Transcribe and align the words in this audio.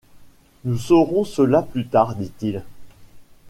Nous 0.65 0.79
saurons 0.79 1.23
cela 1.25 1.61
plus 1.61 1.85
tard, 1.85 2.15
dit-il. 2.15 2.63